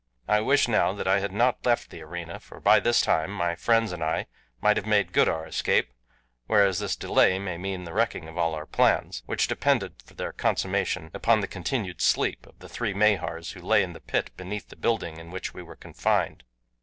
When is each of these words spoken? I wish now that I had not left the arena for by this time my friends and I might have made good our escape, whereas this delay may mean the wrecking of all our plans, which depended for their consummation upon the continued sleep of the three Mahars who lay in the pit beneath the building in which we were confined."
I 0.27 0.41
wish 0.41 0.67
now 0.67 0.93
that 0.93 1.07
I 1.07 1.19
had 1.19 1.31
not 1.31 1.63
left 1.63 1.91
the 1.91 2.01
arena 2.01 2.39
for 2.39 2.59
by 2.59 2.79
this 2.79 3.01
time 3.01 3.29
my 3.29 3.53
friends 3.53 3.91
and 3.91 4.03
I 4.03 4.25
might 4.59 4.75
have 4.75 4.87
made 4.87 5.13
good 5.13 5.29
our 5.29 5.45
escape, 5.45 5.93
whereas 6.47 6.79
this 6.79 6.95
delay 6.95 7.37
may 7.37 7.59
mean 7.59 7.83
the 7.83 7.93
wrecking 7.93 8.27
of 8.27 8.35
all 8.35 8.55
our 8.55 8.65
plans, 8.65 9.21
which 9.27 9.47
depended 9.47 10.01
for 10.03 10.15
their 10.15 10.33
consummation 10.33 11.11
upon 11.13 11.41
the 11.41 11.47
continued 11.47 12.01
sleep 12.01 12.47
of 12.47 12.57
the 12.57 12.67
three 12.67 12.95
Mahars 12.95 13.51
who 13.51 13.61
lay 13.61 13.83
in 13.83 13.93
the 13.93 13.99
pit 14.01 14.31
beneath 14.35 14.69
the 14.69 14.75
building 14.75 15.17
in 15.19 15.29
which 15.29 15.53
we 15.53 15.61
were 15.61 15.75
confined." 15.75 16.45